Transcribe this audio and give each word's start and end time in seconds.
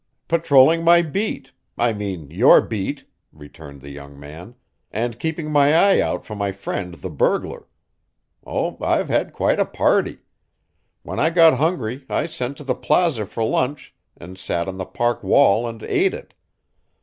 "Patrolling 0.27 0.83
my 0.83 1.03
beat 1.03 1.51
I 1.77 1.93
mean 1.93 2.31
your 2.31 2.59
beat," 2.59 3.05
returned 3.31 3.81
the 3.81 3.91
young 3.91 4.19
man, 4.19 4.55
"and 4.91 5.19
keeping 5.19 5.51
my 5.51 5.75
eye 5.75 6.01
out 6.01 6.25
for 6.25 6.33
my 6.33 6.51
friend 6.51 6.95
the 6.95 7.09
burglar. 7.11 7.67
Oh, 8.43 8.79
I've 8.83 9.09
had 9.09 9.31
quite 9.31 9.59
a 9.59 9.63
party. 9.67 10.21
When 11.03 11.19
I 11.19 11.29
got 11.29 11.53
hungry 11.59 12.07
I 12.09 12.25
sent 12.25 12.57
to 12.57 12.63
the 12.63 12.73
Plaza 12.73 13.27
for 13.27 13.43
lunch 13.43 13.93
and 14.17 14.39
sat 14.39 14.67
on 14.67 14.77
the 14.79 14.87
park 14.87 15.21
wall 15.21 15.67
and 15.67 15.83
ate 15.83 16.15
it. 16.15 16.33